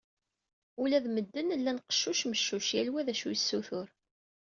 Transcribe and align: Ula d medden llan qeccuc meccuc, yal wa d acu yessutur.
Ula 0.81 0.99
d 1.03 1.05
medden 1.09 1.49
llan 1.59 1.81
qeccuc 1.85 2.21
meccuc, 2.29 2.65
yal 2.75 2.89
wa 2.93 3.01
d 3.05 3.07
acu 3.13 3.27
yessutur. 3.31 3.87